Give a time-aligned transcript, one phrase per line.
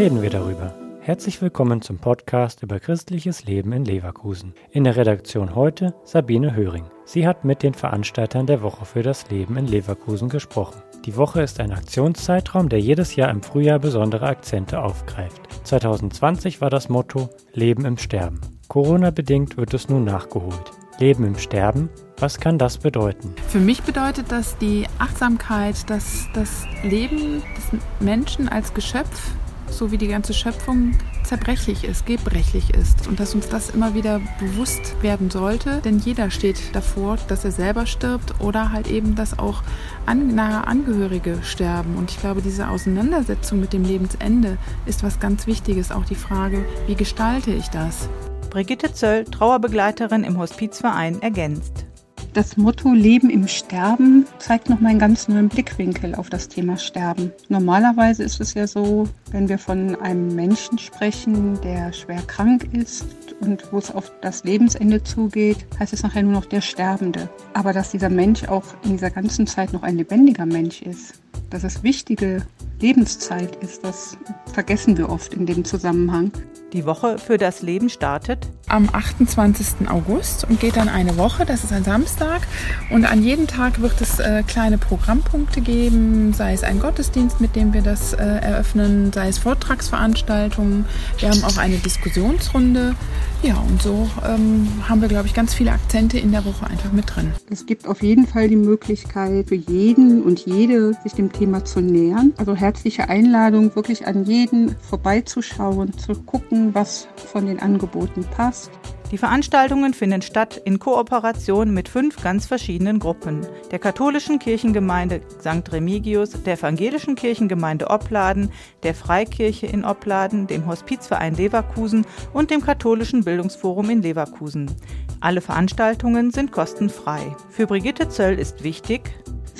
[0.00, 0.72] reden wir darüber.
[1.02, 4.54] Herzlich willkommen zum Podcast über christliches Leben in Leverkusen.
[4.70, 6.86] In der Redaktion heute Sabine Höring.
[7.04, 10.80] Sie hat mit den Veranstaltern der Woche für das Leben in Leverkusen gesprochen.
[11.04, 15.42] Die Woche ist ein Aktionszeitraum, der jedes Jahr im Frühjahr besondere Akzente aufgreift.
[15.64, 18.40] 2020 war das Motto Leben im Sterben.
[18.68, 20.70] Corona-bedingt wird es nun nachgeholt.
[20.98, 23.34] Leben im Sterben, was kann das bedeuten?
[23.48, 29.32] Für mich bedeutet das die Achtsamkeit, dass das Leben des Menschen als Geschöpf
[29.72, 30.92] so wie die ganze Schöpfung,
[31.24, 36.30] zerbrechlich ist, gebrechlich ist und dass uns das immer wieder bewusst werden sollte, denn jeder
[36.30, 39.62] steht davor, dass er selber stirbt oder halt eben, dass auch
[40.06, 44.56] an, nahe Angehörige sterben und ich glaube, diese Auseinandersetzung mit dem Lebensende
[44.86, 48.08] ist was ganz Wichtiges, auch die Frage, wie gestalte ich das?
[48.50, 51.86] Brigitte Zöll, Trauerbegleiterin im Hospizverein, ergänzt.
[52.32, 57.32] Das Motto Leben im Sterben zeigt nochmal einen ganz neuen Blickwinkel auf das Thema Sterben.
[57.48, 63.04] Normalerweise ist es ja so, wenn wir von einem Menschen sprechen, der schwer krank ist
[63.40, 67.28] und wo es auf das Lebensende zugeht, heißt es nachher nur noch der Sterbende.
[67.52, 71.14] Aber dass dieser Mensch auch in dieser ganzen Zeit noch ein lebendiger Mensch ist,
[71.50, 72.46] dass es wichtige
[72.80, 73.84] Lebenszeit ist.
[73.84, 74.16] Das
[74.52, 76.32] vergessen wir oft in dem Zusammenhang.
[76.72, 79.88] Die Woche für das Leben startet am 28.
[79.90, 81.44] August und geht dann eine Woche.
[81.44, 82.42] Das ist ein Samstag.
[82.90, 87.56] Und an jedem Tag wird es äh, kleine Programmpunkte geben, sei es ein Gottesdienst, mit
[87.56, 90.84] dem wir das äh, eröffnen, sei es Vortragsveranstaltungen.
[91.18, 92.94] Wir haben auch eine Diskussionsrunde.
[93.42, 96.92] Ja, und so ähm, haben wir, glaube ich, ganz viele Akzente in der Woche einfach
[96.92, 97.32] mit drin.
[97.50, 101.80] Es gibt auf jeden Fall die Möglichkeit für jeden und jede, sich dem Thema zu
[101.80, 102.32] nähern.
[102.36, 108.70] Also her herzliche Einladung, wirklich an jeden vorbeizuschauen, zu gucken, was von den Angeboten passt.
[109.10, 113.44] Die Veranstaltungen finden statt in Kooperation mit fünf ganz verschiedenen Gruppen.
[113.72, 115.72] Der katholischen Kirchengemeinde St.
[115.72, 118.52] Remigius, der evangelischen Kirchengemeinde Opladen,
[118.84, 124.70] der Freikirche in Opladen, dem Hospizverein Leverkusen und dem katholischen Bildungsforum in Leverkusen.
[125.18, 127.34] Alle Veranstaltungen sind kostenfrei.
[127.50, 129.10] Für Brigitte Zöll ist wichtig,